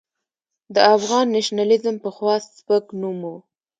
د 0.73 0.75
افغان 0.95 1.25
نېشنلېزم 1.35 1.95
پخوا 2.03 2.35
سپک 2.55 2.85
نوم 3.01 3.19
و. 3.29 3.33